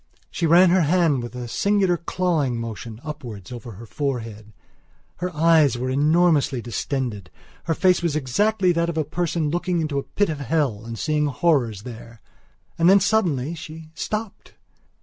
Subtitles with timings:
[0.31, 4.51] She ran her hand with a singular clawing motion upwards over her forehead.
[5.17, 7.29] Her eyes were enormously distended;
[7.65, 10.97] her face was exactly that of a person looking into the pit of hell and
[10.97, 12.19] seeing horrors there.
[12.79, 14.55] And then suddenly she stopped.